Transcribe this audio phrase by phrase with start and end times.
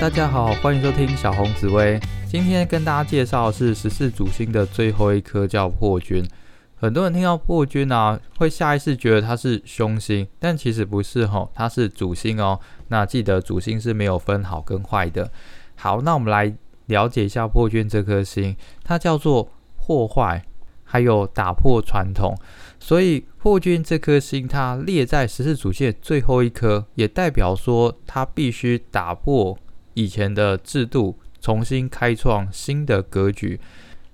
[0.00, 1.98] 大家好，欢迎收听小红紫薇。
[2.26, 6.22] 今天跟大家介绍的是十四主星的最后一颗，叫破军。
[6.74, 12.58] 很多人听到破军啊，会下意识觉得它是凶星，但其实不是吼，它是主星哦。
[12.88, 15.30] 那记得主星是没有分好跟坏的。
[15.76, 16.54] 好，那我们来
[16.86, 19.48] 了解一下破军这颗星，它叫做
[19.78, 20.44] 破坏，
[20.82, 22.36] 还有打破传统。
[22.78, 29.56] 所以破军这颗星，它列在十四主线最后一颗，也代表说它必须打破
[29.94, 33.58] 以前的制度，重新开创新的格局。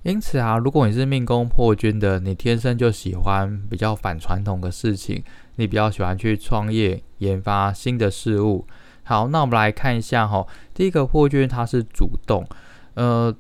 [0.03, 5.23] 因此啊，如果你是命宫破军的，你天生就喜欢比较反传统的事情，
[5.57, 8.67] 你比较喜欢去创业、研发新的事物。
[9.03, 12.47] 好，那我们来看一下哈，第一个破军它是主动，
[12.95, 13.35] 呃，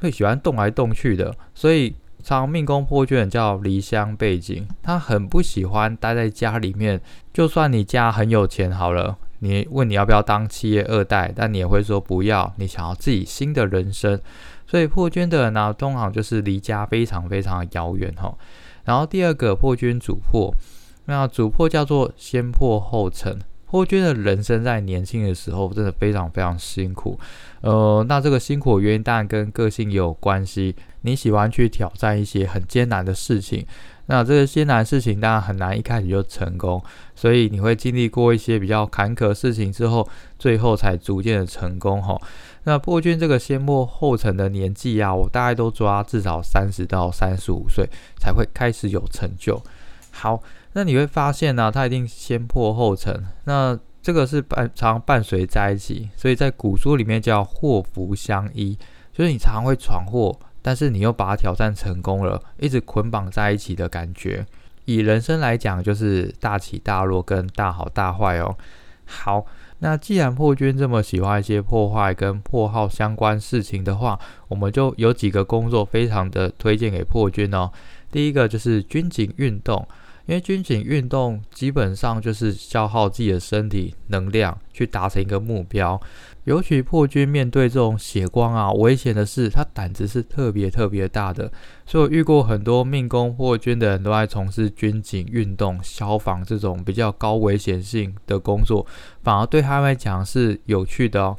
[0.00, 1.94] 会喜欢动来动去的，所以。
[2.22, 7.00] 常命宫破卷叫离乡背景，他很不喜欢待在家里面。
[7.32, 12.52] 就算你家很有钱，好了，你问你要不要当企业二代，但你也会说不要。
[12.56, 14.20] 你想要自己新的人生，
[14.66, 18.34] 所以破军的人呢，通常就是离家非常非常的遥远哈。
[18.84, 20.54] 然后第二个破军主破，
[21.06, 23.38] 那主破叫做先破后成。
[23.68, 27.18] 破军的人生在年轻的时候真的非常非常辛苦，
[27.62, 30.74] 呃，那这个辛苦的原因当然跟个性也有关系。
[31.00, 33.66] 你喜欢去挑战一些很艰难的事情，
[34.06, 36.82] 那这个艰难事情当然很难一开始就成功，
[37.14, 42.20] 所以你会经历过一些比较坎坷事情之后，最后才逐渐的成功哈。
[42.64, 49.62] 那破军这个先破后成的年纪啊，我大概都抓至少三十到三十五岁才会开始有成就。
[50.10, 50.42] 好。
[50.72, 53.24] 那你会发现呢，它一定先破后成。
[53.44, 58.76] 那这个是伴常伴随在一起，所以在古书里面叫祸福相依，
[59.10, 64.44] 就是你常会闯祸，但是你又把它挑战成功了，一直捆绑在一起的感觉。
[64.84, 68.56] 以人生来讲，就是大起大落跟大好大坏哦。
[69.04, 69.46] 好，
[69.78, 74.18] 那既然破军这么喜欢一些破坏跟破耗相关事情的话，
[74.48, 77.70] 我们就有几个工作非常的推荐给破军哦。
[78.10, 79.86] 第一个就是军警运动。
[80.28, 86.00] 因为军警运动基本上就是消耗自己的身体能量去达成一个目标，
[86.46, 91.50] 尤其破军面对这种血光啊危险的事，他胆子是特别特别大的。
[91.84, 98.86] 所以我遇过很多命宫破军的人都在从事军警运动、消防这种比较高危险性的工作，
[99.24, 101.36] 反而对他们来讲是有趣的哦。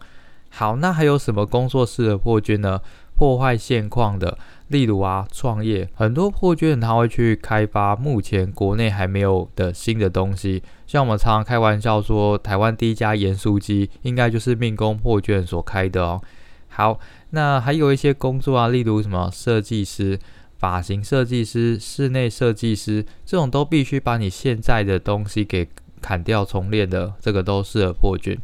[0.50, 2.82] 好，那还有什么工作室的破军呢？
[3.16, 4.38] 破坏现况的。
[4.70, 16.22] 例如啊，创业很多破军人他会去开发目前国内还没有的新的东西，像我们常常开玩笑说，台湾第一家盐酥鸡应该就是命宫破军所开的哦。
[16.68, 20.20] 好，那还有一些工作啊，例如什么设计师、
[20.58, 25.68] 发型设计师、室内设计师，这种都必须把你现在的东西给
[26.02, 28.38] 砍掉重练的，这个都适合破军。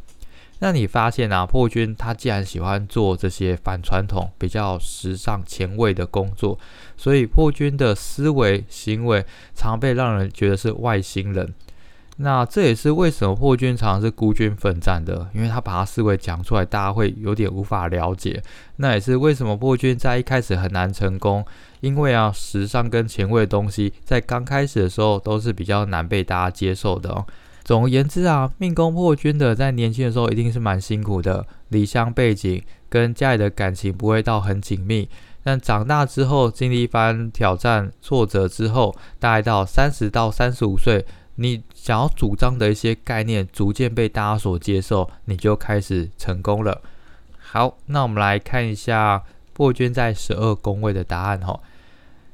[0.64, 6.58] 那你发现啊，破军他既然喜欢做这些反传统、比较时尚前卫的工作，
[6.96, 11.54] 所以破军的思维行为常被让人觉得是外星人。
[12.16, 18.42] 那这也是为什么破军常常是孤军奋战的，因为他把他思维讲出来，大家会有点无法了解。
[18.78, 21.46] 那也是为什么破军在一开始很难成功，
[21.82, 27.26] 因为啊，时尚跟前卫的东西在刚开始的时候都是比较难被大家接受的哦。
[27.64, 35.08] 总而言之啊，命宫破军的在年轻的时候一定是蛮辛苦的，离乡背景跟家里的感情不会到很紧密。
[35.46, 46.82] 但长大之后，经历一番挑战挫折之后，大概到三十到三十五岁，你想要主张的一些概念逐渐被大家所接受，你就开始成功了。
[47.38, 51.60] 好，那我们来看一下破军在十二宫位的答案哈。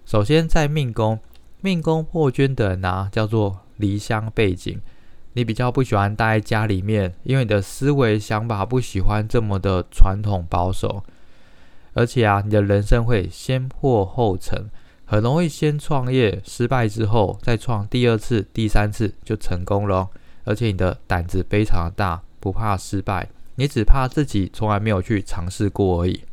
[0.05, 1.19] 首先在命宫，
[1.61, 4.79] 命宫破军的人啊，叫做离乡背景。
[5.33, 11.03] 你比较不喜欢待在家里面，因为你的思维想法不喜欢这么的传统保守，
[11.93, 14.69] 而且啊，你的人生会先破后成，
[15.05, 20.09] 很容易先创业失败之后再创第二次、第三次就成功了，
[20.45, 26.23] 而且你的胆子非常大，不怕失败，你只怕自己从来没有去尝试过而已。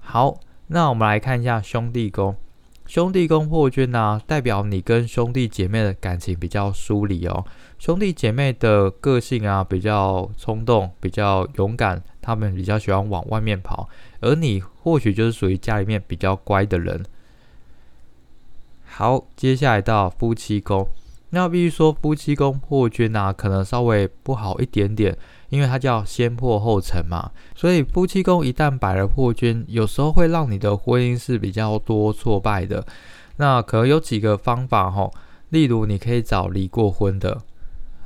[0.00, 2.36] 好，那我们来看一下兄弟宫。
[2.94, 7.44] 兄弟宫破军呢，代表你跟兄弟姐妹的感情比较疏离哦。
[7.76, 13.88] 兄弟姐妹的个性啊，比较冲动，比较勇敢，他们比较喜欢往外面跑，
[14.20, 17.04] 而你或许就是属于家里面比较乖的人。
[18.84, 20.86] 好，接下来到夫妻宫，
[21.30, 25.18] 那必须说夫妻宫破军啊，可能稍微不好一点点。
[25.54, 32.84] 因为它叫先破后成嘛，所以夫妻宫一旦摆了破军，有时候会让你的婚姻是比较多挫败的。
[33.36, 35.08] 那可能有几个方法哈，
[35.50, 37.42] 例如你可以找离过婚的，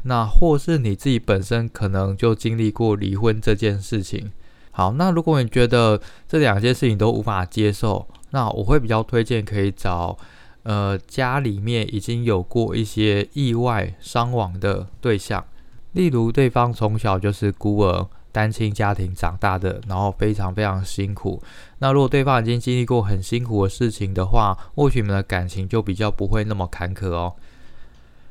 [0.02, 4.30] 那或是你自己本身可能就经历过离婚这件事情。
[4.70, 10.16] 好，那如果你觉得这两件事情都无法接受，那我会比较推荐可以找，
[10.64, 15.44] 呃，家里面已经有过一些意外伤亡的对象，
[15.93, 21.43] 例如对方从小就是孤儿、单亲家庭长大的，然后非常非常辛苦。
[21.79, 27.35] 那如果对方已经经历过很辛苦的事情的话，或许你们的感情就比较不会那么坎坷哦。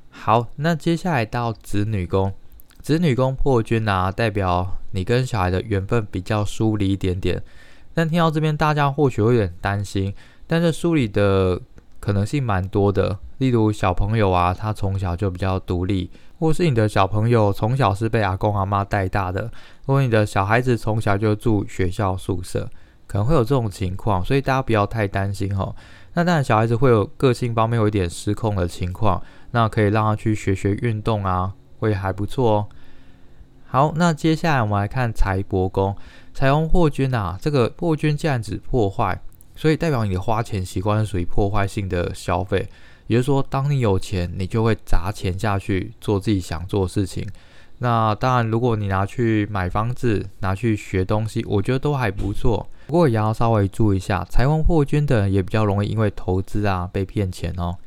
[0.10, 2.34] 好，那接下来到子女宫。
[2.82, 7.44] 子女宫破军啊，代表你跟小孩的缘分比较疏离一点点。
[7.94, 10.14] 但听到这边，大家或许会有点担心。
[10.46, 11.60] 但是疏离的
[12.08, 16.10] 可能性蛮多的，例如小朋友啊，他从小就比较独立，
[16.40, 19.52] 或是你的小朋友从小是被阿公阿妈带大的，
[19.86, 22.70] 或你的小孩子从小就住学校宿舍，
[23.08, 25.76] 可能会有这种情况，所以大家不要太担心哈。
[26.14, 29.22] 那当然，小孩子会有个性方面有一点失控的情况，
[29.52, 32.68] 那可以让他去学学运动啊，会还不错哦。
[33.66, 35.94] 好，那接下来我们来看财帛宫，
[36.34, 39.20] 财帛破军啊，这个破军既然指破坏，
[39.58, 42.70] 所以代表你的花钱习惯是属于破坏性的消费，
[43.08, 47.28] 也就是说，当你有钱，你就会砸钱下去做自己想做的事情。
[47.80, 52.68] 那当然，如果你拿去买房子、拿去学东西，我觉得都还不错。
[52.88, 57.78] 不过也要稍微注意一下，财帛破军的人也比较容易因为投资啊被骗钱哦。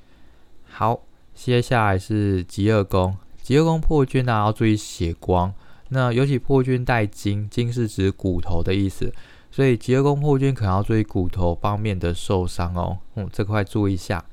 [0.69, 1.01] 好，
[1.35, 5.53] 接下来是极恶宫，极恶宫破军啊，要注意血光。
[5.89, 9.13] 那尤其破军带金，金是指骨头的意思，
[9.51, 12.99] 所以吉厄宫破军可能要注意骨头方面的受伤哦。
[13.17, 14.25] 嗯，这块注意一下。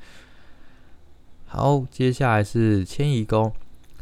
[1.45, 3.53] 好，接下来是迁移宫，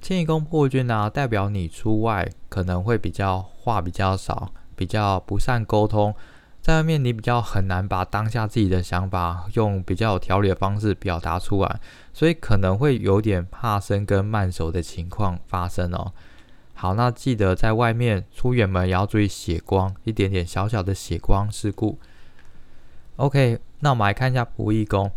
[0.01, 6.13] 迁移宫破军呢，代表你出外可能会比较话比较少，比较不善沟通，
[6.59, 11.79] 在外面你比较很难把当下自己的想法用比较有条理的方式表达出来，
[12.11, 16.11] 所以可能会有点怕生跟慢熟的情况发生哦。
[16.77, 21.97] 好，那记得在外面出远门也要注意血光，一点点小小的血光事故。
[23.15, 25.09] OK，那我们来看一下不义宫。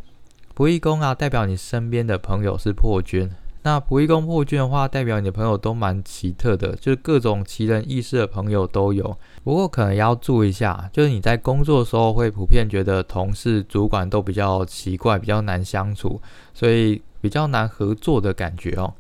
[0.55, 3.29] 不义宫啊，代表你身边的朋友是破军。
[3.63, 9.19] 那不义宫破军的话，代表你的朋友都蛮奇特的，就是各种奇人异事的朋友都有。
[9.43, 16.23] 不过可能要注意一下，就是你在工作的时候会普遍觉得同事、主管都比较奇怪，比较难相处，
[16.55, 18.95] 所以比较难合作的感觉哦。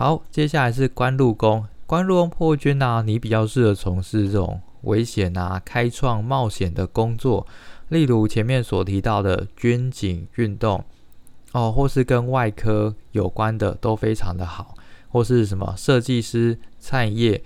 [0.00, 1.66] 好，接下来是官禄宫。
[1.84, 7.46] 官禄宫破军啊，你比较适合从事这种危险啊、开创冒险的工作，
[7.90, 10.82] 例如前面所提到的军警运动
[11.52, 14.74] 哦，或是跟外科有关的都非常的好，
[15.10, 17.44] 或是什么设计师、餐饮业，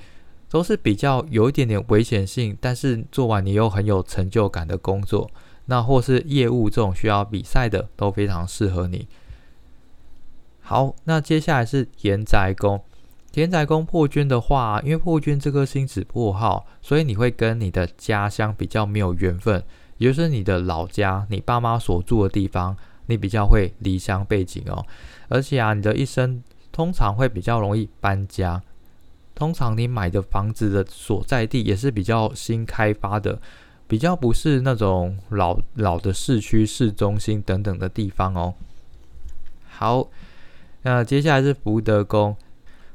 [0.48, 5.28] 都是比较有一点点危险性，但是做完你又很有成就感的工作。
[5.64, 9.08] 那或是业务这种需要比赛的，都非常适合你。
[10.66, 12.82] 好，那接下来是田宅宫。
[13.30, 19.62] 田宅宫破军的话，因为破军这颗星指破号，所以你会跟你的家乡比较没有缘分，
[19.98, 22.74] 也就是你的老家，你爸妈所住的地方，
[23.06, 24.86] 你比较会离乡背景哦。
[25.28, 28.62] 而且啊，你的一生通常会比较容易搬家，
[29.34, 33.38] 通常你买的房子的所在地也是比较新开发的，
[33.86, 38.54] 比较不是那种老老的市区、市中心等等的地方哦。
[39.68, 40.08] 好。
[40.84, 42.36] 那接下来是福德宫，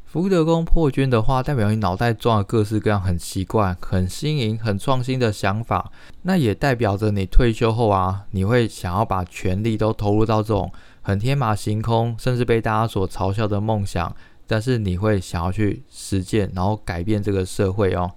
[0.05, 5.91] 福德宫破军的话，代表你脑袋装了各式各样很奇怪、很新颖、很创新的想法。
[6.21, 14.15] 那也代表着你退休后啊，你会想要把全力都投入到这种很天马行空，甚至被大家所嘲笑的梦想。
[14.45, 18.11] 但是你会想要去实践，然后改变这个社会哦。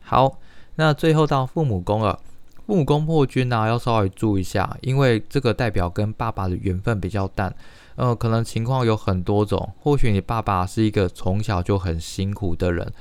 [0.00, 0.38] 好，
[0.74, 2.18] 那最后到父母宫了，
[2.66, 7.54] 父母宫破军呢，要稍微注意一下，因为这个代表跟爸爸的缘分比较淡。
[7.96, 9.72] 呃，可能情况有很多种。
[9.78, 12.92] 或许你爸爸是一个从小就很辛苦的人，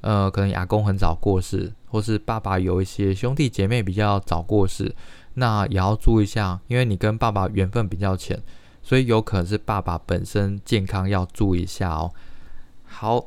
[0.00, 4.92] 呃，可能阿公很早过世，或是爸爸有一些兄弟姐妹比较早过世，
[5.34, 8.42] 那也要注意一下，因为你跟爸爸缘分比较浅，
[8.82, 12.10] 所以有可能是爸爸本身健康要注意一下哦。
[12.84, 13.26] 好，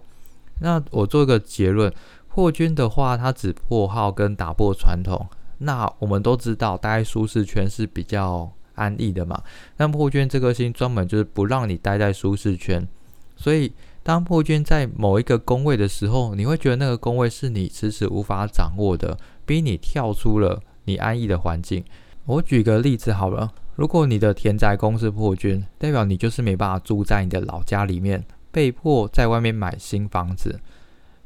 [0.60, 1.94] 那我做一个结论，
[2.28, 5.26] 破军的话，它只破号跟打破传统。
[5.60, 8.52] 那我们都知道，待舒适圈是比较。
[8.76, 9.42] 安逸的嘛，
[9.78, 12.88] 但破军这颗星专门就是不让你待在舒适圈，
[13.36, 21.84] 所以当破军在某一个宫位的时候，你会觉得那个宫位是你迟迟无法掌握的，逼你跳出了你安逸的环境。
[22.26, 30.60] 我举个例子好了，如果你的田宅宫是破军，代表你就是没办法住在你的老家里面，被迫在外面买新房子。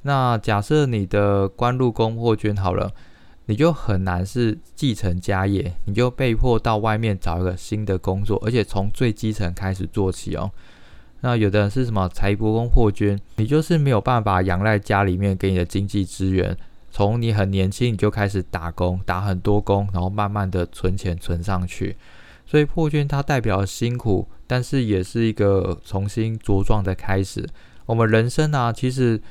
[0.01, 2.92] 那假设你的官禄宫破军好了。
[3.50, 10.51] 你就很难是继承家业，你就被迫到外面找一个新的工作，而且从最基层开始做起哦。
[11.22, 16.56] 那有的人是什么财帛宫破军，你就是没有办法仰赖家里面给你的经济资源，
[16.92, 21.96] 从你很年轻你就开始打工，打很多工，然后慢慢的存钱存上去。
[22.46, 27.48] 所以破军它代表辛苦，但是也是一个重新茁壮的开始。
[27.86, 29.22] 我们人生啊，其实。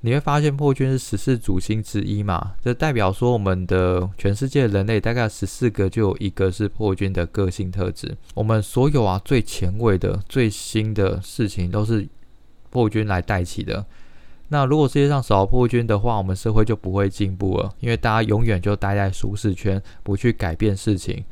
[0.00, 2.52] 你会发现破军是十四主星之一嘛？
[2.62, 8.16] 这代表说我们的全世界人类大概十四个就有一个是破军的个性特质。
[8.34, 12.08] 我们所有啊最前卫的、最新的事情都是
[12.70, 13.84] 破军来带起的。
[14.50, 21.24] 那如果世界上少了破军的话，我们社会就不会进步了，因为大家永远就待在舒适圈，不去改变事情。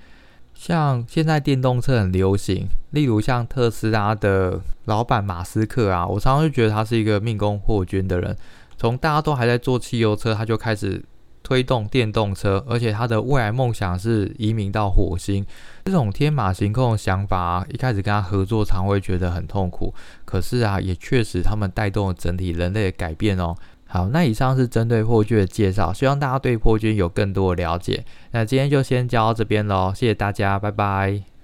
[0.57, 8.37] 像现在电动车很流行，例如像特斯拉的老板马斯克啊，我常常就觉得他是一个命宫破军的人。
[8.77, 11.05] 从大家都还在做汽油车，他就开始
[11.43, 15.47] 推动电动车，而且他的未来梦想是移民到火星。
[15.85, 19.95] 这种天马行空的想法，一开始跟他合作常会觉得很痛苦，
[20.25, 23.55] 可是啊，也确实他们带动了整体人类的改变哦。
[23.89, 28.05] 好，那以上是针对破军的介绍，希望大家对破军有更多的了解。
[28.33, 31.36] 那今天就先教到这边喽，谢谢大家，拜拜。